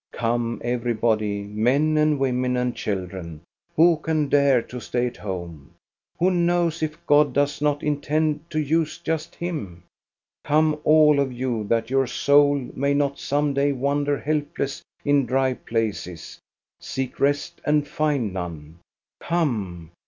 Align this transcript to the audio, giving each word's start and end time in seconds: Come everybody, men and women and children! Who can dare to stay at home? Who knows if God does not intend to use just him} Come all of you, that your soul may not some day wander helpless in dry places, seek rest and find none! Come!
Come 0.13 0.59
everybody, 0.63 1.43
men 1.43 1.95
and 1.95 2.17
women 2.17 2.57
and 2.57 2.75
children! 2.75 3.41
Who 3.75 3.97
can 3.97 4.29
dare 4.29 4.63
to 4.63 4.79
stay 4.81 5.05
at 5.05 5.17
home? 5.17 5.75
Who 6.17 6.31
knows 6.31 6.81
if 6.81 6.97
God 7.05 7.33
does 7.33 7.61
not 7.61 7.83
intend 7.83 8.49
to 8.49 8.59
use 8.59 8.97
just 8.97 9.35
him} 9.35 9.83
Come 10.43 10.79
all 10.85 11.19
of 11.19 11.31
you, 11.31 11.65
that 11.65 11.91
your 11.91 12.07
soul 12.07 12.55
may 12.73 12.95
not 12.95 13.19
some 13.19 13.53
day 13.53 13.73
wander 13.73 14.17
helpless 14.19 14.81
in 15.05 15.27
dry 15.27 15.53
places, 15.53 16.39
seek 16.79 17.19
rest 17.19 17.61
and 17.63 17.87
find 17.87 18.33
none! 18.33 18.79
Come! 19.19 19.91